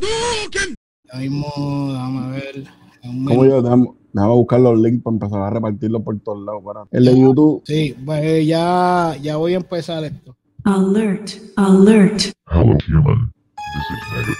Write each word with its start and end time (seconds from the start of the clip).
Hadouken! 0.00 0.74
Ahora 1.10 1.20
mismo, 1.20 1.92
déjame 1.92 2.30
ver. 2.32 2.64
Como 3.02 3.44
yo, 3.44 3.62
déjame, 3.62 3.86
déjame 4.12 4.34
buscar 4.34 4.60
los 4.60 4.78
links 4.78 5.02
para 5.02 5.14
empezar 5.14 5.42
a 5.42 5.50
repartirlos 5.50 6.02
por 6.02 6.18
todos 6.20 6.44
lados. 6.44 6.62
Para. 6.64 6.84
El 6.90 7.04
de 7.04 7.20
YouTube, 7.20 7.62
Sí, 7.66 7.96
pues 8.04 8.46
ya, 8.46 9.16
ya 9.20 9.36
voy 9.36 9.54
a 9.54 9.56
empezar 9.56 10.04
esto. 10.04 10.36
Alert, 10.64 11.30
alert, 11.56 12.20
Hello, 12.50 12.76
human. 12.88 13.32
This 13.72 13.86
is 13.90 13.98
Megan. 14.12 14.34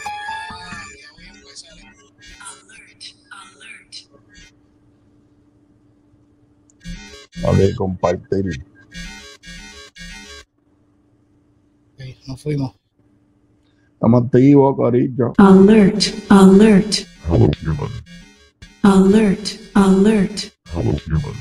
alert, 2.63 3.03
alert. 7.43 7.71
ok, 7.71 7.77
compartir. 7.77 8.65
Ok, 11.95 12.05
nos 12.27 12.43
fuimos. 12.43 12.80
Estamos 14.01 14.25
activos, 14.25 14.77
Corillo. 14.77 15.33
Alert, 15.37 16.03
alert, 16.31 16.95
Hello, 17.29 17.51
human. 17.63 17.91
alert, 18.83 19.47
alert. 19.75 20.53
Hello, 20.73 20.95
human. 21.07 21.37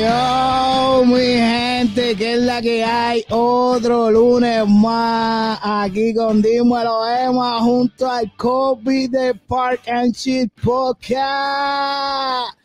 Yo, 0.00 1.04
mi 1.04 1.20
gente, 1.20 2.16
que 2.16 2.34
es 2.36 2.40
la 2.40 2.62
que 2.62 2.82
hay. 2.82 3.22
Otro 3.28 4.10
lunes 4.10 4.66
más 4.66 5.58
aquí 5.62 6.14
con 6.14 6.40
Dímelo 6.40 7.06
Emma 7.06 7.60
junto 7.60 8.10
al 8.10 8.32
copy 8.38 9.08
de 9.08 9.34
Park 9.34 9.82
and 9.88 10.14
Chill 10.14 10.48
Podcast. 10.62 12.56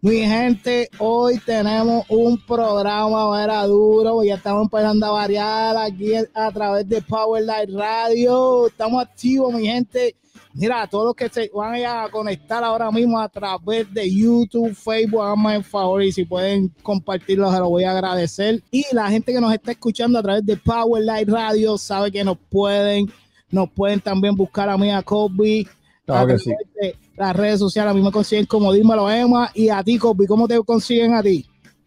Mi 0.00 0.20
gente, 0.20 0.88
hoy 0.98 1.40
tenemos 1.44 2.04
un 2.08 2.40
programa 2.46 3.36
vera 3.36 3.66
duro, 3.66 4.22
ya 4.22 4.36
estamos 4.36 4.62
empezando 4.62 5.04
a 5.06 5.10
variar 5.10 5.76
aquí 5.76 6.12
a 6.14 6.52
través 6.52 6.88
de 6.88 7.02
Power 7.02 7.42
Light 7.42 7.70
Radio. 7.70 8.68
Estamos 8.68 9.02
activos, 9.02 9.52
mi 9.52 9.66
gente. 9.66 10.14
Mira, 10.54 10.86
todos 10.86 11.06
los 11.06 11.14
que 11.16 11.28
se 11.28 11.50
van 11.52 11.84
a 11.84 12.08
conectar 12.12 12.62
ahora 12.62 12.92
mismo 12.92 13.18
a 13.18 13.28
través 13.28 13.92
de 13.92 14.08
YouTube, 14.08 14.72
Facebook, 14.72 15.20
háganme 15.20 15.56
el 15.56 15.64
favor 15.64 16.00
y 16.00 16.12
si 16.12 16.24
pueden 16.24 16.72
compartirlo, 16.80 17.50
se 17.50 17.58
lo 17.58 17.68
voy 17.68 17.82
a 17.82 17.90
agradecer. 17.90 18.62
Y 18.70 18.84
la 18.92 19.10
gente 19.10 19.32
que 19.32 19.40
nos 19.40 19.52
está 19.52 19.72
escuchando 19.72 20.20
a 20.20 20.22
través 20.22 20.46
de 20.46 20.56
Power 20.56 21.02
Light 21.02 21.28
Radio 21.28 21.76
sabe 21.76 22.12
que 22.12 22.22
nos 22.22 22.38
pueden, 22.38 23.12
nos 23.50 23.68
pueden 23.68 23.98
también 23.98 24.36
buscar 24.36 24.68
a 24.68 24.78
mí 24.78 24.92
a 24.92 25.02
Kobe. 25.02 25.66
Claro 26.08 26.26
que 26.26 26.38
sí. 26.38 26.52
las 27.18 27.36
redes 27.36 27.58
sociales 27.58 27.90
a 27.90 27.94
mí 27.94 28.00
me 28.00 28.10
consiguen 28.10 28.46
como 28.46 28.72
Dímelo 28.72 29.10
Emma 29.10 29.50
y 29.54 29.68
a 29.68 29.84
ti, 29.84 29.98
Kobe, 29.98 30.26
¿cómo 30.26 30.48
te 30.48 30.58
consiguen 30.60 31.14
a 31.14 31.22
ti? 31.22 31.44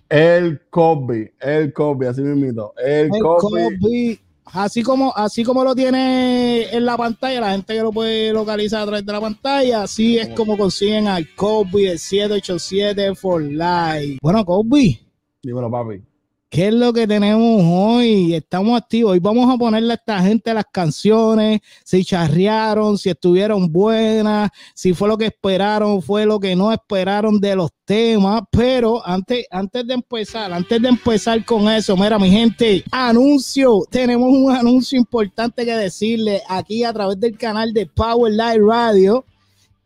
El 0.08 0.62
Kobe, 0.70 1.34
el 1.40 1.74
Kobe, 1.74 2.08
así 2.08 2.22
mismito. 2.22 2.76
El, 2.78 3.10
El. 3.10 4.20
Así 4.46 4.84
como, 4.84 5.12
así 5.16 5.44
como 5.44 5.64
lo 5.64 5.74
tiene 5.74 6.70
en 6.72 6.86
la 6.86 6.98
pantalla, 6.98 7.42
la 7.42 7.52
gente 7.52 7.74
que 7.74 7.82
lo 7.82 7.92
puede 7.92 8.32
localizar 8.32 8.82
a 8.82 8.86
través 8.86 9.06
de 9.06 9.14
la 9.14 9.22
pantalla, 9.22 9.84
así 9.84 10.20
es 10.20 10.30
como 10.30 10.56
consiguen 10.56 11.08
al 11.08 11.34
Kobe, 11.36 11.92
el 11.92 12.00
787 12.00 13.16
for 13.16 13.42
life. 13.42 14.20
Bueno, 14.22 14.46
Kobe, 14.46 15.00
Dímelo, 15.42 15.72
papi. 15.72 16.04
¿Qué 16.52 16.68
es 16.68 16.74
lo 16.74 16.92
que 16.92 17.08
tenemos 17.08 17.64
hoy? 17.66 18.36
Estamos 18.36 18.78
activos. 18.78 19.14
Hoy 19.14 19.20
vamos 19.20 19.52
a 19.52 19.58
ponerle 19.58 19.94
a 19.94 19.96
esta 19.96 20.22
gente 20.22 20.54
las 20.54 20.66
canciones, 20.70 21.62
si 21.86 22.04
charrearon, 22.04 22.98
si 22.98 23.10
estuvieron 23.10 23.72
buenas, 23.72 24.52
si 24.76 24.94
fue 24.94 25.08
lo 25.08 25.18
que 25.18 25.28
esperaron, 25.28 26.02
fue 26.02 26.26
lo 26.26 26.42
que 26.42 26.54
no 26.54 26.74
esperaron 26.74 27.40
de 27.40 27.56
los 27.56 27.72
temas. 27.86 28.42
Pero 28.52 29.02
antes, 29.08 29.46
antes 29.50 29.88
de 29.88 29.94
empezar, 29.94 30.52
antes 30.52 30.82
de 30.82 30.90
empezar 30.90 31.44
con 31.46 31.70
eso, 31.70 31.96
mira, 31.96 32.20
mi 32.20 32.30
gente, 32.30 32.84
anuncio. 32.92 33.84
Tenemos 33.90 34.30
un 34.30 34.52
anuncio 34.54 35.00
importante 35.00 35.66
que 35.66 35.74
decirle 35.74 36.42
aquí 36.50 36.84
a 36.84 36.92
través 36.92 37.18
del 37.18 37.38
canal 37.38 37.72
de 37.72 37.86
Power 37.86 38.30
Live 38.30 38.60
Radio. 38.68 39.26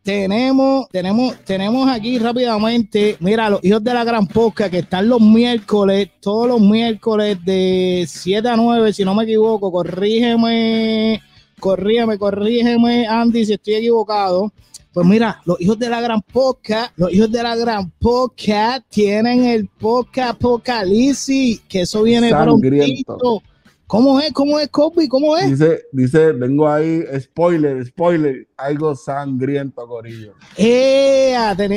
Tenemos, 0.05 0.87
tenemos, 0.89 1.35
tenemos 1.43 1.89
aquí 1.89 2.19
rápidamente, 2.19 3.17
mira, 3.21 3.49
los 3.49 3.63
hijos 3.63 3.83
de 3.83 3.91
la 3.91 4.03
gran 4.03 4.27
posca 4.27 4.69
que 4.69 4.77
están 4.77 5.09
los 5.09 5.19
miércoles, 5.19 6.11
todos 6.19 6.47
los 6.47 6.61
miércoles 6.61 7.43
de 7.43 8.05
7 8.07 8.47
a 8.47 8.55
9, 8.55 8.93
si 8.93 9.03
no 9.03 9.15
me 9.15 9.23
equivoco, 9.23 9.71
corrígeme, 9.71 11.19
corrígeme, 11.59 12.19
corrígeme, 12.19 13.07
Andy, 13.07 13.47
si 13.47 13.53
estoy 13.53 13.73
equivocado. 13.73 14.53
Pues 14.93 15.07
mira, 15.07 15.41
los 15.43 15.59
hijos 15.59 15.79
de 15.79 15.89
la 15.89 15.99
gran 16.01 16.21
posca, 16.21 16.93
los 16.97 17.11
hijos 17.11 17.31
de 17.31 17.41
la 17.41 17.55
gran 17.55 17.89
posca 17.89 18.85
tienen 18.87 19.45
el 19.45 19.67
posca 19.67 20.29
apocalipsis, 20.29 21.61
que 21.61 21.81
eso 21.81 22.03
viene 22.03 22.29
Sangriento. 22.29 23.15
prontito. 23.15 23.54
¿Cómo 23.87 24.19
es? 24.19 24.31
¿Cómo 24.33 24.59
es, 24.59 24.67
Kobe? 24.69 25.07
¿Cómo 25.07 25.37
es? 25.37 25.51
Dice, 25.51 25.83
dice, 25.91 26.33
tengo 26.33 26.67
ahí, 26.67 27.03
spoiler, 27.19 27.85
spoiler, 27.85 28.47
algo 28.57 28.95
sangriento, 28.95 29.87
Corillo. 29.87 30.33
Eh, 30.57 31.35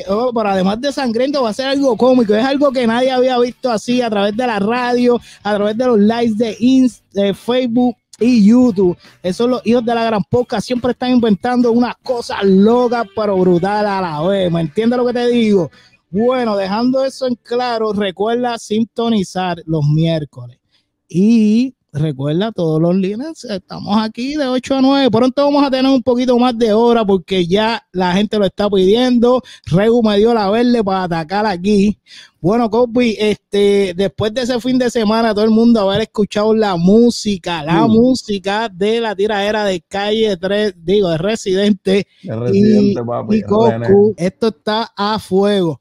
oh, 0.09 0.33
pero 0.33 0.49
además 0.49 0.81
de 0.81 0.91
sangriento 0.91 1.43
va 1.43 1.51
a 1.51 1.55
ser 1.55 1.67
algo 1.67 1.97
cómico, 1.97 2.35
es 2.35 2.45
algo 2.45 2.73
que 2.73 2.87
nadie 2.87 3.11
había 3.11 3.39
visto 3.39 3.71
así 3.71 4.01
a 4.01 4.09
través 4.09 4.35
de 4.37 4.47
la 4.47 4.59
radio, 4.59 5.21
a 5.43 5.55
través 5.55 5.77
de 5.77 5.87
los 5.87 5.99
likes 5.99 6.35
de, 6.37 6.57
Inst- 6.59 7.03
de 7.13 7.35
Facebook 7.35 7.95
y 8.19 8.47
YouTube. 8.49 8.97
Esos 9.23 9.49
los 9.49 9.67
hijos 9.67 9.85
de 9.85 9.95
la 9.95 10.05
gran 10.05 10.23
poca 10.31 10.63
siempre 10.63 10.93
están 10.93 11.11
inventando 11.11 11.71
unas 11.73 11.95
cosas 12.03 12.43
locas 12.43 13.07
pero 13.15 13.37
brutales 13.37 13.91
a 13.91 14.01
la 14.01 14.23
vez. 14.27 14.51
¿Me 14.51 14.63
entiendes 14.63 14.97
lo 14.97 15.07
que 15.07 15.13
te 15.13 15.27
digo? 15.29 15.71
Bueno, 16.11 16.57
dejando 16.57 17.05
eso 17.05 17.27
en 17.27 17.35
claro, 17.35 17.93
recuerda 17.93 18.57
sintonizar 18.57 19.63
los 19.67 19.85
miércoles. 19.87 20.59
Y 21.07 21.75
recuerda 21.93 22.53
todos 22.53 22.81
los 22.81 22.95
lunes, 22.95 23.45
estamos 23.45 23.97
aquí 24.03 24.35
de 24.37 24.47
8 24.47 24.75
a 24.77 24.81
9. 24.83 25.11
Pronto 25.11 25.45
vamos 25.45 25.65
a 25.65 25.71
tener 25.71 25.91
un 25.91 26.03
poquito 26.03 26.39
más 26.39 26.57
de 26.57 26.73
hora 26.73 27.05
porque 27.05 27.47
ya 27.47 27.83
la 27.93 28.13
gente 28.13 28.39
lo 28.39 28.45
está 28.47 28.69
pidiendo. 28.71 29.43
Regu 29.67 30.03
me 30.03 30.19
dio 30.19 30.33
la 30.35 30.51
verde 30.51 30.83
para 30.85 31.05
atacar 31.05 31.47
aquí. 31.47 31.99
Bueno, 32.41 32.71
Kobe, 32.71 33.17
este, 33.31 33.95
después 33.97 34.33
de 34.33 34.43
ese 34.43 34.61
fin 34.61 34.79
de 34.79 34.91
semana, 34.91 35.35
todo 35.35 35.45
el 35.45 35.51
mundo 35.51 35.81
haber 35.81 36.03
escuchado 36.03 36.55
la 36.55 36.77
música, 36.77 37.65
la 37.65 37.87
Mm. 37.87 37.91
música 37.91 38.69
de 38.69 39.01
la 39.01 39.17
tiradera 39.17 39.65
de 39.65 39.81
calle 39.81 40.37
3, 40.37 40.75
digo, 40.77 41.09
de 41.09 41.19
Residente 41.19 42.07
El 42.23 42.41
residente, 42.41 43.01
y, 43.01 43.05
papi. 43.05 43.37
y. 43.37 43.43
Goku. 43.43 44.15
Esto 44.17 44.49
está 44.49 44.93
a 44.97 45.19
fuego. 45.19 45.81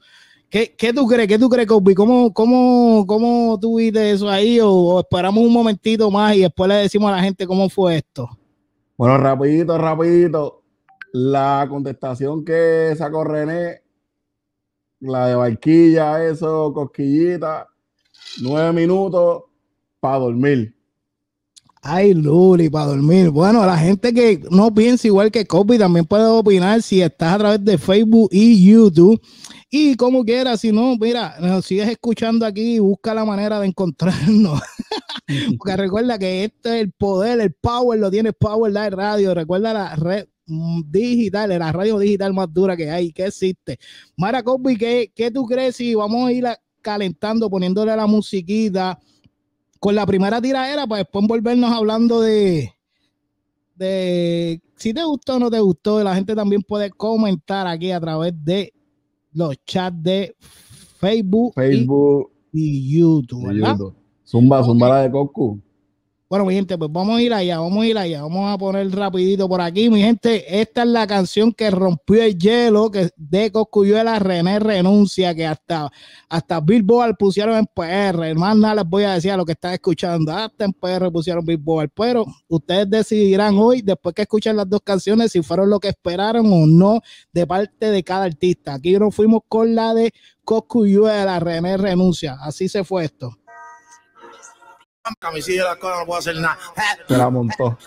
¿Qué, 0.57 0.73
qué 0.75 0.91
tú 0.91 1.05
crees? 1.05 1.27
¿Qué 1.27 1.37
tú 1.37 1.49
crees, 1.49 1.67
Kobe? 1.67 1.93
¿Cómo, 1.93 2.33
cómo, 2.33 3.05
cómo 3.05 3.59
tú 3.61 3.77
viste 3.77 4.09
eso 4.09 4.27
ahí? 4.27 4.59
O, 4.59 4.71
o 4.71 4.99
esperamos 5.01 5.43
un 5.43 5.53
momentito 5.53 6.09
más 6.09 6.35
y 6.35 6.39
después 6.39 6.67
le 6.67 6.75
decimos 6.77 7.11
a 7.11 7.17
la 7.17 7.21
gente 7.21 7.45
cómo 7.45 7.69
fue 7.69 7.97
esto? 7.97 8.27
Bueno, 8.97 9.19
rapidito, 9.19 9.77
rapidito. 9.77 10.63
La 11.13 11.67
contestación 11.69 12.43
que 12.43 12.91
sacó 12.97 13.23
René, 13.23 13.83
la 15.01 15.27
de 15.27 15.35
barquilla, 15.35 16.25
eso, 16.25 16.73
cosquillita, 16.73 17.67
nueve 18.41 18.73
minutos 18.73 19.43
para 19.99 20.17
dormir. 20.17 20.75
Ay, 21.83 22.15
Luli, 22.15 22.67
para 22.69 22.87
dormir. 22.87 23.29
Bueno, 23.29 23.63
la 23.63 23.77
gente 23.77 24.11
que 24.11 24.41
no 24.49 24.73
piensa 24.73 25.05
igual 25.05 25.31
que 25.31 25.45
Kobe 25.45 25.77
también 25.77 26.05
puede 26.05 26.25
opinar 26.25 26.81
si 26.81 27.01
estás 27.01 27.35
a 27.35 27.37
través 27.37 27.63
de 27.63 27.77
Facebook 27.77 28.29
y 28.31 28.67
YouTube. 28.67 29.21
Y 29.69 29.95
como 29.95 30.23
quieras, 30.23 30.61
si 30.61 30.71
no, 30.71 30.95
mira, 30.97 31.35
nos 31.41 31.65
sigues 31.65 31.89
escuchando 31.89 32.45
aquí, 32.45 32.79
busca 32.79 33.13
la 33.13 33.25
manera 33.25 33.59
de 33.59 33.67
encontrarnos. 33.67 34.61
Porque 35.57 35.75
recuerda 35.77 36.17
que 36.17 36.45
este 36.45 36.69
es 36.77 36.81
el 36.83 36.91
poder, 36.93 37.41
el 37.41 37.53
power 37.53 37.99
lo 37.99 38.09
tiene 38.09 38.31
Power 38.31 38.71
Live 38.71 38.91
Radio. 38.91 39.33
Recuerda 39.33 39.73
la 39.73 39.95
red 39.95 40.27
mm, 40.45 40.81
digital, 40.89 41.49
la 41.59 41.71
radio 41.71 41.99
digital 41.99 42.33
más 42.33 42.53
dura 42.53 42.77
que 42.77 42.89
hay, 42.89 43.11
que 43.11 43.25
existe. 43.25 43.77
Mara 44.15 44.41
Kobe, 44.41 44.77
¿qué, 44.77 45.11
¿qué 45.13 45.31
tú 45.31 45.45
crees 45.45 45.75
si 45.75 45.95
vamos 45.95 46.29
a 46.29 46.31
ir 46.31 46.47
a- 46.47 46.59
calentando, 46.81 47.49
poniéndole 47.49 47.95
la 47.95 48.07
musiquita? 48.07 48.97
con 49.79 49.95
la 49.95 50.05
primera 50.05 50.41
tiradera, 50.41 50.87
para 50.87 50.99
después 51.03 51.25
volvernos 51.27 51.71
hablando 51.71 52.21
de, 52.21 52.73
de 53.75 54.61
si 54.75 54.93
te 54.93 55.03
gustó 55.03 55.35
o 55.35 55.39
no 55.39 55.49
te 55.51 55.59
gustó. 55.59 56.03
La 56.03 56.15
gente 56.15 56.35
también 56.35 56.61
puede 56.63 56.89
comentar 56.89 57.67
aquí 57.67 57.91
a 57.91 57.99
través 57.99 58.33
de 58.43 58.73
los 59.37 59.55
chats 59.65 60.01
de 60.03 60.35
Facebook, 60.99 61.51
y- 61.51 61.61
Facebook 61.61 62.31
Y, 62.53 62.97
YouTube, 62.97 63.47
¿verdad? 63.47 63.77
YouTube. 63.77 63.93
Zumba, 64.25 64.63
zumba 64.63 64.89
la 64.89 65.01
de 65.03 65.11
Coscu. 65.11 65.59
Bueno, 66.29 66.43
mi 66.43 66.55
gente, 66.55 66.77
pues 66.77 66.91
vamos 66.91 67.19
a 67.19 67.21
ir 67.21 67.33
allá, 67.33 67.57
vamos 67.59 67.81
a 67.81 67.87
ir 67.87 67.97
allá, 67.97 68.21
vamos 68.21 68.53
a 68.53 68.57
poner 68.57 68.91
rapidito 68.91 69.47
por 69.47 69.61
aquí, 69.61 69.89
mi 69.89 70.01
gente, 70.01 70.59
esta 70.59 70.81
es 70.83 70.89
la 70.89 71.07
canción 71.07 71.53
que 71.53 71.71
rompió 71.71 72.21
el 72.21 72.37
hielo, 72.37 72.91
que 72.91 73.11
de 73.15 73.49
Coscuyuela 73.49 74.19
René 74.19 74.59
renuncia, 74.59 75.33
que 75.33 75.47
hasta, 75.47 75.89
hasta 76.27 76.59
Billboard 76.59 77.15
pusieron 77.17 77.55
en 77.55 77.65
PR, 77.65 78.35
más 78.35 78.57
nada 78.57 78.75
les 78.75 78.89
voy 78.89 79.05
a 79.05 79.13
decir 79.13 79.31
a 79.31 79.37
lo 79.37 79.45
que 79.45 79.53
están 79.53 79.75
escuchando, 79.75 80.33
hasta 80.33 80.65
en 80.65 80.73
PR 80.73 81.09
pusieron 81.13 81.45
Billboard, 81.45 81.91
pero 81.95 82.25
ustedes 82.49 82.89
decidirán 82.89 83.57
hoy, 83.57 83.81
después 83.81 84.13
que 84.13 84.23
escuchen 84.23 84.57
las 84.57 84.69
dos 84.69 84.81
canciones, 84.83 85.31
si 85.31 85.41
fueron 85.41 85.69
lo 85.69 85.79
que 85.79 85.87
esperaron 85.87 86.51
o 86.51 86.67
no 86.67 86.99
de 87.31 87.47
parte 87.47 87.89
de 87.89 88.03
cada 88.03 88.25
artista. 88.25 88.73
Aquí 88.73 88.99
nos 88.99 89.15
fuimos 89.15 89.43
con 89.47 89.75
la 89.75 89.93
de 89.93 90.11
Coscuyuela 90.43 91.39
René 91.39 91.77
renuncia, 91.77 92.35
así 92.41 92.67
se 92.67 92.83
fue 92.83 93.05
esto 93.05 93.37
a 95.21 95.31
mí 95.31 95.41
si 95.41 95.57
no 95.57 95.65
puedo 96.05 96.15
hacer 96.15 96.35
nada. 96.35 96.57
Se 97.07 97.17
la 97.17 97.29
montó. 97.29 97.77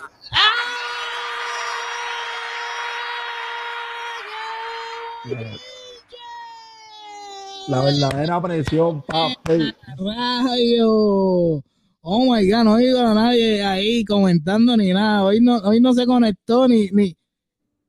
La 7.69 7.81
verdadera 7.83 8.41
presión, 8.43 9.03
papi. 9.03 9.75
¡Rayo! 9.99 11.63
Oh 12.03 12.35
my 12.35 12.51
god, 12.51 12.65
no 12.65 12.73
oigo 12.75 12.99
a 13.01 13.15
nadie 13.15 13.63
ahí 13.63 14.05
comentando 14.05 14.77
ni 14.77 14.93
nada. 14.93 15.23
Hoy 15.25 15.41
no, 15.41 15.59
hoy 15.59 15.81
no 15.81 15.93
se 15.93 16.07
conectó 16.07 16.67
ni, 16.67 16.89
ni, 16.93 17.15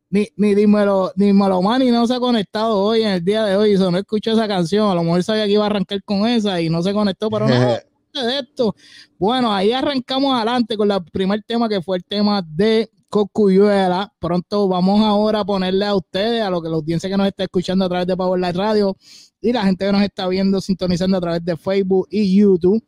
ni, 0.10 0.27
ni, 0.36 0.54
dímelo, 0.54 1.13
ni 1.16 1.31
Malomani 1.31 1.89
no 1.89 2.06
se 2.06 2.16
ha 2.16 2.19
conectado 2.19 2.77
hoy 2.77 3.04
en 3.04 3.10
el 3.10 3.24
día 3.24 3.45
de 3.45 3.56
hoy. 3.56 3.72
Eso 3.72 3.89
no 3.89 3.98
escuchó 3.98 4.34
esa 4.34 4.48
canción. 4.48 4.92
A 4.92 4.95
lo 4.95 5.04
mejor 5.04 5.24
sabía 5.24 5.45
que 5.45 5.54
iba 5.54 5.63
a 5.63 5.68
arrancar 5.68 6.04
con 6.04 6.27
esa 6.27 6.60
y 6.60 6.69
no 6.69 6.84
se 6.84 6.94
conectó 6.94 7.30
para 7.30 7.48
nada. 7.48 7.84
de 8.19 8.40
esto. 8.40 8.75
Bueno, 9.18 9.54
ahí 9.54 9.72
arrancamos 9.72 10.36
adelante 10.36 10.75
con 10.75 10.92
el 10.92 11.04
primer 11.06 11.42
tema 11.44 11.69
que 11.69 11.81
fue 11.81 11.98
el 11.98 12.04
tema 12.04 12.42
de 12.42 12.90
Cocuyuela. 13.10 14.12
Pronto 14.19 14.68
vamos 14.68 15.02
ahora 15.02 15.42
a 15.42 15.46
ponerle 15.46 15.86
a 15.86 15.96
ustedes, 15.96 16.42
a 16.42 16.50
lo 16.50 16.62
que 16.62 16.69
la 16.69 16.75
audiencia 16.75 17.10
que 17.10 17.18
nos 17.18 17.28
está 17.28 17.44
escuchando 17.44 17.86
a 17.86 17.90
través 17.90 18.08
de 18.08 18.16
Power 18.16 18.40
Light 18.40 18.56
Radio 18.56 18.96
y 19.42 19.52
la 19.52 19.63
gente 19.63 19.86
que 19.86 19.92
nos 19.92 20.02
está 20.02 20.28
viendo, 20.28 20.62
sintonizando 20.62 21.18
a 21.18 21.22
través 21.22 21.44
de 21.44 21.58
Facebook 21.58 22.08
y 22.10 22.38
YouTube. 22.38 22.84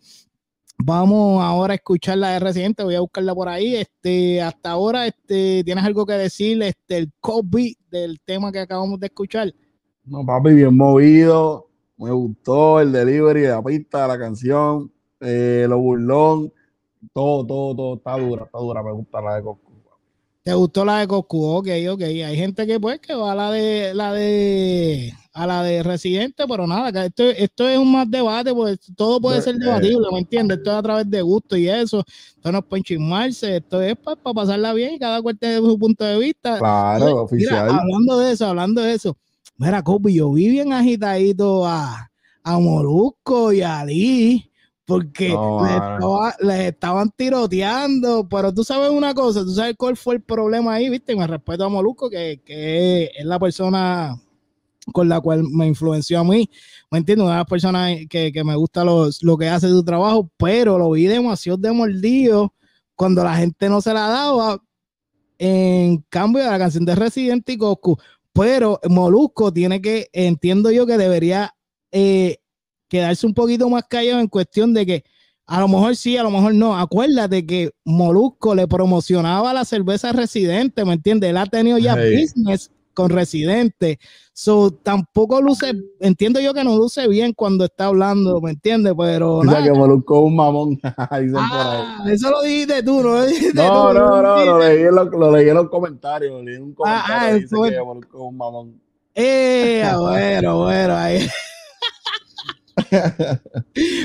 Vamos 0.77 1.41
ahora 1.43 1.73
a 1.73 1.75
escuchar 1.75 2.17
la 2.17 2.31
de 2.31 2.39
Residente, 2.39 2.83
voy 2.83 2.95
a 2.95 3.01
buscarla 3.01 3.35
por 3.35 3.49
ahí. 3.49 3.75
Este, 3.75 4.41
hasta 4.41 4.71
ahora, 4.71 5.07
este, 5.07 5.63
¿tienes 5.63 5.83
algo 5.83 6.05
que 6.05 6.13
decir? 6.13 6.61
Este, 6.61 6.97
el 6.97 7.11
copy 7.19 7.77
del 7.89 8.19
tema 8.21 8.51
que 8.51 8.59
acabamos 8.59 8.99
de 8.99 9.07
escuchar. 9.07 9.53
No, 10.05 10.25
papi, 10.25 10.53
bien 10.53 10.75
movido. 10.75 11.69
Me 11.97 12.11
gustó 12.11 12.79
el 12.79 12.91
delivery 12.91 13.41
de 13.41 13.49
la 13.49 13.63
pista, 13.63 14.07
la 14.07 14.17
canción, 14.17 14.91
eh, 15.23 15.65
lo 15.67 15.77
burlón, 15.79 16.51
todo, 17.13 17.45
todo, 17.45 17.75
todo. 17.75 17.95
Está 17.95 18.17
dura, 18.17 18.43
está 18.45 18.57
dura. 18.59 18.83
Me 18.83 18.91
gusta 18.91 19.21
la 19.21 19.35
de 19.35 19.43
Coscu. 19.43 19.73
¿Te 20.43 20.53
gustó 20.53 20.83
la 20.83 20.99
de 20.99 21.07
Coscu? 21.07 21.41
Ok, 21.41 21.69
ok. 21.89 22.01
Hay 22.01 22.35
gente 22.35 22.67
que 22.67 22.77
pues 22.77 22.99
que 22.99 23.15
va 23.15 23.31
a 23.31 23.35
la 23.35 23.49
de 23.49 23.93
la 23.93 24.11
de 24.11 25.13
a 25.31 25.47
la 25.47 25.63
de 25.63 25.81
Residente, 25.83 26.43
pero 26.47 26.67
nada, 26.67 27.05
esto, 27.05 27.23
esto 27.23 27.67
es 27.67 27.77
un 27.77 27.91
más 27.91 28.11
debate, 28.11 28.53
pues 28.53 28.77
todo 28.95 29.19
puede 29.19 29.41
ser 29.41 29.55
debatible, 29.55 30.05
¿me 30.11 30.19
entiendes? 30.19 30.59
Esto 30.59 30.71
es 30.71 30.77
a 30.77 30.83
través 30.83 31.09
de 31.09 31.21
gusto 31.21 31.55
y 31.55 31.69
eso. 31.69 32.03
Esto 32.35 32.51
no 32.51 32.59
es 32.59 32.65
para 32.65 32.77
enchismarse, 32.77 33.57
esto 33.57 33.81
es 33.81 33.95
para, 33.95 34.21
pasarla 34.21 34.73
bien 34.73 34.95
y 34.95 34.99
cada 34.99 35.21
cual 35.21 35.39
tiene 35.39 35.57
su 35.57 35.79
punto 35.79 36.03
de 36.03 36.19
vista. 36.19 36.59
Claro, 36.59 37.23
oficial. 37.23 37.69
hablando 37.69 38.19
de 38.19 38.33
eso, 38.33 38.45
hablando 38.45 38.81
de 38.81 38.93
eso. 38.93 39.17
Mira, 39.57 39.81
Copi, 39.81 40.13
yo 40.13 40.31
vi 40.31 40.49
bien 40.49 40.73
agitadito 40.73 41.65
a, 41.65 42.11
a 42.43 42.59
Molusco 42.59 43.53
y 43.53 43.61
a 43.61 43.79
Ali 43.79 44.51
porque 44.85 45.29
No, 45.29 45.63
les, 45.65 45.77
mano. 45.79 45.95
estaba- 45.95 46.35
les 46.41 46.59
estaban 46.73 47.11
tiroteando, 47.15 48.27
pero 48.27 48.53
tú 48.53 48.63
sabes 48.63 48.89
una 48.89 49.13
cosa, 49.13 49.41
tú 49.43 49.51
sabes 49.53 49.75
cuál 49.77 49.95
fue 49.97 50.15
el 50.15 50.21
problema 50.21 50.73
ahí, 50.73 50.89
viste, 50.89 51.15
me 51.15 51.25
respeto 51.27 51.63
a 51.65 51.69
Molusco, 51.69 52.09
que, 52.09 52.41
que 52.45 53.05
es 53.17 53.25
la 53.25 53.39
persona 53.39 54.19
con 54.91 55.07
la 55.07 55.21
cual 55.21 55.43
me 55.49 55.65
influenció 55.67 56.19
a 56.19 56.23
mí, 56.25 56.49
¿me 56.91 56.97
entiendes? 56.97 57.23
Una 57.23 57.35
de 57.35 57.39
las 57.39 57.47
personas 57.47 57.97
que, 58.09 58.33
que 58.33 58.43
me 58.43 58.55
gusta 58.55 58.83
los- 58.83 59.23
lo 59.23 59.37
que 59.37 59.47
hace 59.47 59.69
su 59.69 59.83
trabajo, 59.85 60.29
pero 60.37 60.77
lo 60.77 60.91
vi 60.91 61.05
demasiado 61.05 61.57
de 61.57 61.71
mordido 61.71 62.53
cuando 62.95 63.23
la 63.23 63.35
gente 63.37 63.69
no 63.69 63.79
se 63.81 63.93
la 63.93 64.07
daba 64.09 64.61
en 65.39 66.03
cambio 66.09 66.43
de 66.43 66.49
la 66.49 66.59
canción 66.59 66.85
de 66.85 66.95
Residente 66.95 67.53
y 67.53 67.57
Goku. 67.57 67.97
Pero 68.33 68.79
Molusco 68.89 69.51
tiene 69.53 69.81
que, 69.81 70.09
entiendo 70.11 70.71
yo 70.71 70.85
que 70.85 70.97
debería 70.97 71.53
eh, 71.91 72.39
quedarse 72.93 73.25
un 73.25 73.33
poquito 73.33 73.67
más 73.69 73.83
callado 73.89 74.19
en 74.19 74.27
cuestión 74.27 74.71
de 74.71 74.85
que 74.85 75.03
a 75.47 75.59
lo 75.59 75.67
mejor 75.67 75.95
sí, 75.95 76.15
a 76.15 76.21
lo 76.21 76.29
mejor 76.29 76.53
no. 76.53 76.77
Acuérdate 76.77 77.43
que 77.43 77.71
Molusco 77.83 78.53
le 78.53 78.67
promocionaba 78.67 79.51
la 79.51 79.65
cerveza 79.65 80.11
Residente, 80.11 80.85
¿me 80.85 80.93
entiendes? 80.93 81.31
Él 81.31 81.37
ha 81.37 81.47
tenido 81.47 81.79
ya 81.79 81.95
Hey. 81.97 82.21
business 82.21 82.69
con 82.93 83.09
Residente. 83.09 83.97
So, 84.33 84.69
tampoco 84.71 85.41
luce, 85.41 85.73
entiendo 85.99 86.39
yo 86.39 86.53
que 86.53 86.63
no 86.63 86.77
luce 86.77 87.07
bien 87.07 87.33
cuando 87.33 87.65
está 87.65 87.85
hablando, 87.87 88.39
¿me 88.41 88.51
entiendes? 88.51 88.93
Pero 88.95 89.37
O 89.37 89.41
sea, 89.43 89.53
nada. 89.53 89.63
que 89.63 89.71
Molusco 89.73 90.15
es 90.19 90.23
un 90.27 90.35
mamón. 90.35 90.79
Ah, 91.35 92.05
eso 92.11 92.29
lo 92.29 92.43
dijiste 92.43 92.83
tú, 92.83 93.01
no 93.01 93.13
lo 93.15 93.25
dijiste 93.25 93.53
No, 93.55 93.67
tú, 93.89 93.93
no, 93.99 94.21
no, 94.21 94.45
lo 94.45 94.59
leí, 94.59 94.83
en 94.83 94.93
los, 94.95 95.09
lo 95.09 95.31
leí 95.35 95.49
en 95.49 95.55
los 95.55 95.67
comentarios. 95.69 96.31
Lo 96.31 96.43
leí 96.43 96.55
en 96.57 96.63
un 96.63 96.75
Ah, 96.85 97.03
comentario 97.03 97.15
ah, 97.17 97.29
el 97.31 97.41
dice 97.41 97.55
que 97.71 97.83
Molusco 97.83 98.17
es 98.17 98.23
un 98.23 98.37
mamón. 98.37 98.79
Eh, 99.15 99.83
bueno, 99.99 100.59
bueno, 100.63 100.95
ahí. 100.95 101.27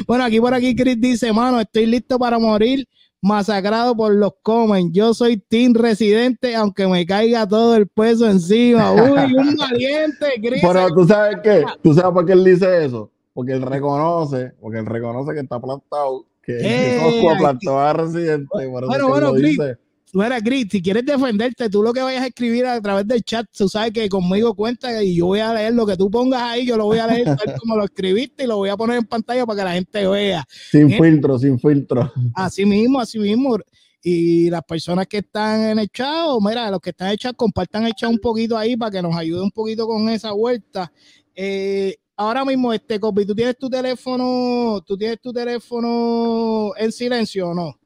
Bueno, 0.06 0.24
aquí 0.24 0.40
por 0.40 0.54
aquí 0.54 0.74
Chris 0.74 1.00
dice, 1.00 1.32
mano, 1.32 1.60
estoy 1.60 1.86
listo 1.86 2.18
para 2.18 2.38
morir 2.38 2.86
masacrado 3.20 3.96
por 3.96 4.14
los 4.14 4.32
comen. 4.42 4.92
Yo 4.92 5.14
soy 5.14 5.38
team 5.38 5.74
residente, 5.74 6.54
aunque 6.54 6.86
me 6.86 7.04
caiga 7.06 7.46
todo 7.46 7.76
el 7.76 7.86
peso 7.88 8.28
encima. 8.28 8.92
Uy, 8.92 9.34
un 9.34 9.56
valiente, 9.56 10.26
Chris. 10.40 10.62
Pero 10.62 10.88
tú 10.94 11.04
sabes 11.06 11.38
qué, 11.42 11.64
tú 11.82 11.94
sabes 11.94 12.12
por 12.12 12.26
qué 12.26 12.32
él 12.32 12.44
dice 12.44 12.84
eso. 12.84 13.10
Porque 13.34 13.52
él 13.52 13.62
reconoce, 13.62 14.52
porque 14.60 14.78
él 14.78 14.86
reconoce 14.86 15.32
que 15.32 15.40
está 15.40 15.60
plantado, 15.60 16.24
que 16.42 16.98
Coscu 17.00 17.18
ay, 17.30 17.36
aplastó 17.36 17.78
a 17.78 17.92
Residente. 17.92 18.48
Por 18.50 18.62
eso 18.62 18.86
bueno, 18.86 19.06
que 19.06 19.10
bueno, 19.12 19.32
Chris, 19.34 19.50
dice. 19.50 19.78
Mira, 20.12 20.40
Chris, 20.40 20.66
si 20.70 20.82
quieres 20.82 21.04
defenderte, 21.04 21.68
tú 21.68 21.82
lo 21.82 21.92
que 21.92 22.00
vayas 22.00 22.22
a 22.22 22.26
escribir 22.28 22.66
a 22.66 22.80
través 22.80 23.06
del 23.06 23.22
chat, 23.22 23.46
tú 23.56 23.68
sabes 23.68 23.92
que 23.92 24.08
conmigo 24.08 24.54
cuenta 24.54 25.02
y 25.02 25.16
yo 25.16 25.26
voy 25.26 25.40
a 25.40 25.52
leer 25.52 25.74
lo 25.74 25.86
que 25.86 25.96
tú 25.96 26.10
pongas 26.10 26.42
ahí, 26.42 26.66
yo 26.66 26.76
lo 26.76 26.86
voy 26.86 26.98
a 26.98 27.06
leer 27.06 27.24
tal 27.24 27.36
como 27.60 27.76
lo 27.76 27.84
escribiste 27.84 28.44
y 28.44 28.46
lo 28.46 28.56
voy 28.56 28.70
a 28.70 28.76
poner 28.76 28.98
en 28.98 29.04
pantalla 29.04 29.44
para 29.44 29.58
que 29.58 29.64
la 29.64 29.72
gente 29.74 30.06
vea. 30.06 30.44
Sin 30.70 30.90
filtro, 30.90 31.38
sin 31.38 31.58
filtro. 31.58 32.12
Así 32.34 32.64
mismo, 32.64 33.00
así 33.00 33.18
mismo. 33.18 33.58
Y 34.02 34.48
las 34.48 34.62
personas 34.62 35.06
que 35.06 35.18
están 35.18 35.60
en 35.62 35.78
el 35.78 35.88
chat, 35.88 36.26
o 36.28 36.40
mira, 36.40 36.70
los 36.70 36.80
que 36.80 36.90
están 36.90 37.08
en 37.08 37.12
el 37.12 37.18
chat, 37.18 37.36
compartan 37.36 37.84
el 37.84 37.92
chat 37.92 38.10
un 38.10 38.18
poquito 38.18 38.56
ahí 38.56 38.76
para 38.76 38.90
que 38.90 39.02
nos 39.02 39.14
ayude 39.14 39.42
un 39.42 39.50
poquito 39.50 39.86
con 39.86 40.08
esa 40.08 40.32
vuelta. 40.32 40.90
Eh, 41.34 41.96
ahora 42.16 42.44
mismo, 42.44 42.72
este 42.72 42.98
Copy, 42.98 43.26
¿tú 43.26 43.34
tienes 43.34 43.58
tu 43.58 43.68
teléfono, 43.68 44.80
tú 44.86 44.96
tienes 44.96 45.20
tu 45.20 45.32
teléfono 45.32 46.72
en 46.76 46.92
silencio 46.92 47.50
o 47.50 47.54
no? 47.54 47.78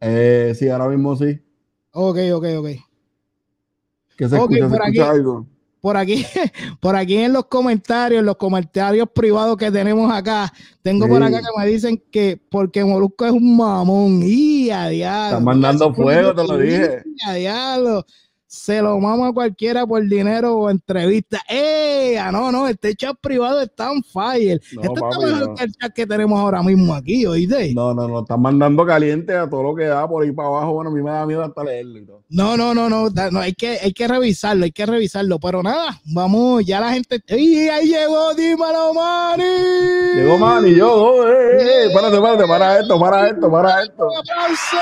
Eh, 0.00 0.54
sí, 0.58 0.68
ahora 0.68 0.88
mismo 0.88 1.14
sí. 1.16 1.38
Ok, 1.92 2.18
ok, 2.34 2.44
ok. 2.58 2.68
Que 4.16 4.28
se 4.28 4.36
Ok, 4.36 4.52
escucha, 4.52 4.64
se 4.70 4.76
por 4.76 4.86
aquí- 4.86 4.98
algo. 5.00 5.46
Por 5.80 5.96
aquí, 5.96 6.26
por 6.80 6.94
aquí 6.94 7.16
en 7.16 7.32
los 7.32 7.46
comentarios, 7.46 8.20
en 8.20 8.26
los 8.26 8.36
comentarios 8.36 9.08
privados 9.14 9.56
que 9.56 9.70
tenemos 9.70 10.12
acá, 10.12 10.52
tengo 10.82 11.08
por 11.08 11.22
acá 11.22 11.38
que 11.38 11.46
me 11.58 11.66
dicen 11.66 12.02
que 12.10 12.38
porque 12.50 12.84
Molusco 12.84 13.24
es 13.24 13.32
un 13.32 13.56
mamón. 13.56 14.20
Y 14.22 14.68
a 14.70 14.88
diablo. 14.88 15.28
Están 15.28 15.44
mandando 15.44 15.94
fuego, 15.94 16.34
te 16.34 16.46
lo 16.46 16.58
dije. 16.58 17.02
Y 17.06 17.28
a 17.28 17.32
diablo. 17.34 18.04
Se 18.52 18.82
lo 18.82 18.98
mama 18.98 19.28
a 19.28 19.32
cualquiera 19.32 19.86
por 19.86 20.02
dinero 20.02 20.56
o 20.56 20.70
entrevista. 20.70 21.40
¡Eh! 21.48 22.18
Ah, 22.18 22.32
no, 22.32 22.50
no, 22.50 22.66
este 22.66 22.96
chat 22.96 23.16
privado 23.20 23.60
está 23.60 23.92
on 23.92 24.02
fire. 24.02 24.60
No, 24.72 24.82
Esto 24.82 24.94
papi, 24.94 25.14
está 25.14 25.24
mejor 25.24 25.48
no. 25.50 25.54
que 25.54 25.62
el 25.62 25.72
chat 25.72 25.92
que 25.92 26.04
tenemos 26.04 26.40
ahora 26.40 26.60
mismo 26.60 26.92
aquí, 26.92 27.24
¿oíste? 27.26 27.72
No, 27.74 27.94
no, 27.94 28.08
no, 28.08 28.22
están 28.22 28.42
mandando 28.42 28.84
caliente 28.84 29.36
a 29.36 29.48
todo 29.48 29.62
lo 29.62 29.74
que 29.76 29.84
da 29.84 30.08
por 30.08 30.24
ahí 30.24 30.32
para 30.32 30.48
abajo. 30.48 30.72
Bueno, 30.72 30.90
a 30.90 30.92
mí 30.92 31.00
me 31.00 31.12
da 31.12 31.26
miedo 31.26 31.44
hasta 31.44 31.62
leerlo 31.62 31.98
y 32.00 32.06
todo. 32.06 32.24
No, 32.28 32.56
no, 32.56 32.74
no, 32.74 32.90
no, 32.90 33.08
no, 33.08 33.38
hay 33.38 33.54
que, 33.54 33.78
hay 33.80 33.92
que 33.92 34.08
revisarlo, 34.08 34.64
hay 34.64 34.72
que 34.72 34.84
revisarlo. 34.84 35.38
Pero 35.38 35.62
nada, 35.62 36.00
vamos, 36.06 36.66
ya 36.66 36.80
la 36.80 36.92
gente. 36.92 37.22
¡Y 37.28 37.68
ahí 37.68 37.86
llegó! 37.86 38.34
¡Dímelo, 38.34 38.92
Manny! 38.92 39.44
Llegó 40.16 40.38
man 40.38 40.66
y 40.66 40.74
yo, 40.74 41.24
eh, 41.28 41.56
eh, 41.56 41.62
eh, 41.62 41.86
espérate, 41.86 42.16
espérate, 42.16 42.48
para 42.48 42.80
esto, 42.80 42.98
para 42.98 43.28
esto, 43.28 43.48
para 43.48 43.82
esto. 43.84 44.08
¡Un 44.08 44.16
aplauso! 44.16 44.76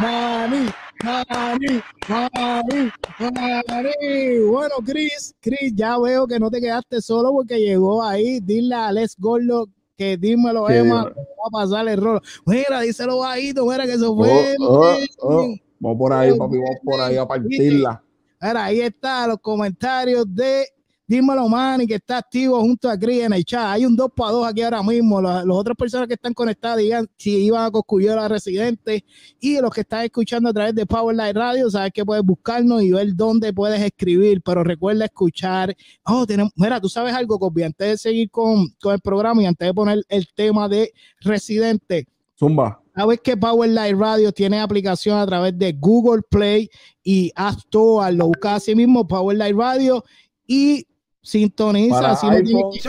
¡Mani! 0.00 0.66
¡Mani! 1.04 1.80
¡Mani! 2.08 2.92
¡Mani! 3.18 4.38
Bueno, 4.50 4.74
Chris, 4.84 5.34
Chris, 5.40 5.72
ya 5.74 5.98
veo 5.98 6.26
que 6.26 6.38
no 6.38 6.50
te 6.50 6.60
quedaste 6.60 7.00
solo 7.00 7.32
porque 7.32 7.58
llegó 7.58 8.02
ahí. 8.02 8.40
Dile 8.40 8.74
a 8.74 8.88
Alex 8.88 9.16
Gordo 9.18 9.68
que 9.96 10.16
dímelo, 10.18 10.68
Emma, 10.68 11.04
que 11.08 11.20
va 11.20 11.46
a 11.46 11.50
pasar 11.50 11.88
el 11.88 12.00
rol. 12.00 12.20
Mira, 12.44 12.80
díselo 12.82 13.18
bajito, 13.18 13.64
mira 13.64 13.86
que 13.86 13.92
eso 13.94 14.12
Oh, 14.12 14.16
fue. 14.16 14.56
oh, 14.60 14.96
oh. 15.20 15.54
Vamos 15.78 15.98
por 15.98 16.12
ahí, 16.12 16.30
papi, 16.36 16.56
vamos 16.56 16.76
por 16.84 17.00
ahí 17.00 17.16
a 17.16 17.26
partirla. 17.26 18.02
Mira, 18.40 18.64
ahí 18.64 18.80
está 18.80 19.26
los 19.26 19.38
comentarios 19.38 20.26
de 20.34 20.66
Dímelo 21.08 21.48
Manny, 21.48 21.86
que 21.86 21.94
está 21.94 22.18
activo 22.18 22.60
junto 22.60 22.90
a 22.90 22.98
Chris 22.98 23.22
en 23.22 23.32
el 23.32 23.44
chat. 23.44 23.66
Hay 23.66 23.86
un 23.86 23.94
2 23.94 24.10
para 24.16 24.32
2 24.32 24.48
aquí 24.48 24.62
ahora 24.62 24.82
mismo. 24.82 25.22
Las 25.22 25.46
las 25.46 25.56
otras 25.56 25.76
personas 25.76 26.08
que 26.08 26.14
están 26.14 26.34
conectadas 26.34 26.78
digan 26.78 27.06
si 27.16 27.44
iban 27.44 27.64
a 27.64 27.70
Coscuyola 27.70 28.26
Residente. 28.26 29.04
Y 29.38 29.60
los 29.60 29.70
que 29.70 29.82
están 29.82 30.04
escuchando 30.04 30.50
a 30.50 30.52
través 30.52 30.74
de 30.74 30.84
Power 30.84 31.14
Light 31.14 31.36
Radio, 31.36 31.70
sabes 31.70 31.92
que 31.92 32.04
puedes 32.04 32.24
buscarnos 32.24 32.82
y 32.82 32.90
ver 32.90 33.14
dónde 33.14 33.52
puedes 33.52 33.80
escribir. 33.80 34.42
Pero 34.42 34.64
recuerda 34.64 35.04
escuchar. 35.04 35.76
Oh, 36.04 36.26
tenemos, 36.26 36.52
mira, 36.56 36.80
tú 36.80 36.88
sabes 36.88 37.14
algo, 37.14 37.38
Cosby, 37.38 37.62
antes 37.62 37.88
de 37.88 37.96
seguir 37.98 38.28
con, 38.30 38.68
con 38.80 38.94
el 38.94 39.00
programa 39.00 39.42
y 39.42 39.46
antes 39.46 39.68
de 39.68 39.74
poner 39.74 40.02
el 40.08 40.26
tema 40.34 40.68
de 40.68 40.92
Residente. 41.20 42.08
Zumba. 42.36 42.82
Sabes 42.96 43.20
que 43.20 43.36
Power 43.36 43.70
Light 43.70 43.96
Radio 43.96 44.32
tiene 44.32 44.58
aplicación 44.58 45.18
a 45.18 45.26
través 45.26 45.56
de 45.56 45.72
Google 45.72 46.22
Play 46.28 46.68
y 47.04 47.30
App 47.36 47.58
Store. 47.58 48.12
Lo 48.12 48.26
buscas 48.26 48.54
así 48.54 48.74
mismo, 48.74 49.06
Power 49.06 49.36
Light 49.36 49.54
Radio, 49.54 50.02
y 50.46 50.86
sintoniza. 51.26 52.10
Así 52.12 52.26
no 52.26 52.32
tienes 52.42 52.64
que- 52.82 52.88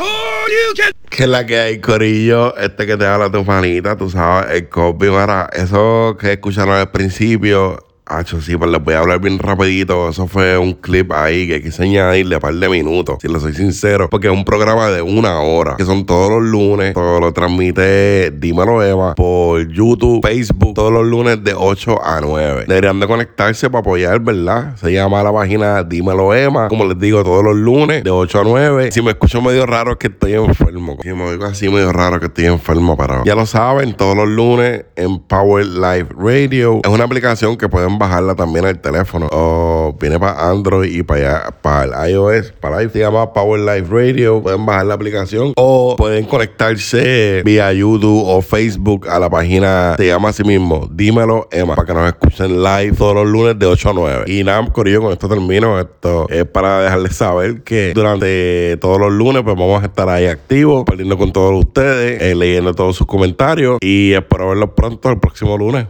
Que 1.09 1.23
es 1.23 1.29
la 1.29 1.45
que 1.45 1.59
hay, 1.59 1.81
Corillo, 1.81 2.55
este 2.57 2.85
que 2.85 2.95
te 2.97 3.05
habla 3.05 3.31
tu 3.31 3.43
panita, 3.43 3.97
tú 3.97 4.09
sabes, 4.09 4.51
el 4.55 4.69
copy, 4.69 5.07
para 5.09 5.49
eso 5.53 6.15
que 6.19 6.33
escucharon 6.33 6.75
al 6.75 6.91
principio, 6.91 7.79
Hacho, 8.09 8.41
sí, 8.41 8.55
pues 8.55 8.71
les 8.71 8.83
voy 8.83 8.93
a 8.93 8.99
hablar 8.99 9.19
bien 9.19 9.37
rapidito. 9.39 10.09
Eso 10.09 10.27
fue 10.27 10.57
un 10.57 10.73
clip 10.73 11.11
ahí 11.11 11.47
que 11.47 11.61
quise 11.61 11.83
añadirle 11.83 12.35
a 12.35 12.39
par 12.39 12.53
de 12.53 12.69
minutos, 12.69 13.17
si 13.21 13.27
les 13.27 13.41
soy 13.41 13.53
sincero, 13.53 14.09
porque 14.09 14.27
es 14.27 14.33
un 14.33 14.45
programa 14.45 14.89
de 14.89 15.01
una 15.01 15.39
hora, 15.41 15.75
que 15.75 15.85
son 15.85 16.05
todos 16.05 16.29
los 16.29 16.41
lunes, 16.43 16.93
todo 16.93 17.19
lo 17.19 17.33
transmite 17.33 18.31
Dímelo 18.31 18.83
Eva 18.83 19.15
por 19.15 19.67
YouTube, 19.67 20.21
Facebook, 20.23 20.73
todos 20.73 20.91
los 20.91 21.05
lunes 21.05 21.43
de 21.43 21.53
8 21.53 22.03
a 22.03 22.21
9. 22.21 22.65
Deberían 22.67 22.99
de 22.99 23.07
conectarse 23.07 23.69
para 23.69 23.81
apoyar, 23.81 24.19
¿verdad? 24.19 24.75
Se 24.77 24.91
llama 24.91 25.21
la 25.23 25.33
página 25.33 25.83
Dímelo 25.83 26.33
Ema, 26.33 26.67
como 26.69 26.85
les 26.85 26.97
digo, 26.99 27.23
todos 27.23 27.43
los 27.43 27.55
lunes 27.55 28.03
de 28.03 28.09
8 28.09 28.39
a 28.39 28.43
9. 28.43 28.91
Si 28.91 29.01
me 29.01 29.11
escucho 29.11 29.41
medio 29.41 29.65
raro 29.65 29.91
es 29.91 29.97
que 29.97 30.07
estoy 30.07 30.33
enfermo. 30.33 30.97
Si 31.01 31.09
me 31.09 31.23
oigo 31.23 31.45
así 31.45 31.69
medio 31.69 31.91
raro 31.91 32.19
que 32.19 32.27
estoy 32.27 32.45
enfermo, 32.45 32.95
pero 32.97 33.23
ya 33.25 33.35
lo 33.35 33.45
saben, 33.45 33.93
todos 33.93 34.15
los 34.15 34.27
lunes 34.27 34.85
en 34.95 35.19
Power 35.19 35.65
Live 35.65 36.09
Radio. 36.17 36.81
Es 36.83 36.89
una 36.89 37.03
aplicación 37.03 37.57
que 37.57 37.69
pueden 37.69 37.96
bajarla 37.97 38.35
también 38.35 38.65
al 38.65 38.79
teléfono. 38.79 39.27
O 39.31 39.95
viene 39.99 40.19
para 40.19 40.49
Android 40.49 40.91
y 40.91 41.03
para 41.03 41.51
para 41.61 42.05
el 42.05 42.11
iOS, 42.11 42.53
para 42.59 42.77
iPhone. 42.77 42.93
Se 42.93 42.99
llama 42.99 43.33
Power 43.33 43.59
Live 43.59 43.87
Radio. 43.89 44.41
Pueden 44.41 44.65
bajar 44.65 44.85
la 44.85 44.93
aplicación 44.93 45.53
o 45.55 45.95
pueden 45.97 46.25
conectarse 46.25 47.41
vía 47.43 47.71
YouTube 47.73 48.23
o 48.25 48.41
Facebook 48.41 49.07
a 49.09 49.19
la 49.19 49.29
página. 49.29 49.95
Se 49.97 50.07
llama 50.07 50.29
así 50.29 50.43
mismo, 50.43 50.87
Dímelo 50.91 51.47
Emma, 51.51 51.75
para 51.75 51.87
que 51.87 51.93
nos 51.93 52.07
escuchen 52.07 52.63
live 52.63 52.93
todos 52.97 53.15
los 53.15 53.27
lunes 53.27 53.57
de 53.59 53.65
8 53.65 53.89
a 53.89 53.93
9. 53.93 54.23
Y 54.27 54.43
nada, 54.43 54.65
Corillo, 54.71 55.01
con 55.01 55.11
esto 55.11 55.27
termino. 55.27 55.79
Esto 55.79 56.27
es 56.29 56.45
para 56.45 56.81
dejarles 56.81 57.15
saber 57.15 57.63
que 57.63 57.93
durante 57.93 58.77
todos 58.77 58.99
los 58.99 59.11
lunes, 59.11 59.43
pues 59.43 59.55
vamos 59.55 59.83
a 59.83 59.87
estar 59.87 60.09
ahí 60.09 60.25
activos, 60.25 60.83
perdiendo 60.85 61.17
con 61.17 61.31
todos 61.31 61.53
ustedes, 61.53 62.21
eh, 62.21 62.35
leyendo 62.35 62.73
todos 62.73 62.95
sus 62.95 63.07
comentarios 63.07 63.77
y 63.81 64.13
espero 64.13 64.49
verlos 64.49 64.71
pronto 64.75 65.09
el 65.09 65.19
próximo 65.19 65.57
lunes. 65.57 65.87